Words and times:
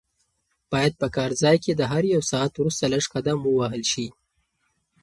باید 0.71 0.93
په 1.01 1.07
کار 1.15 1.31
ځای 1.41 1.57
کې 1.63 1.71
د 1.75 1.81
هر 1.91 2.03
یو 2.13 2.21
ساعت 2.31 2.53
وروسته 2.55 2.83
لږ 2.93 3.03
قدم 3.15 3.39
ووهل 3.43 3.83
شي. 3.91 4.07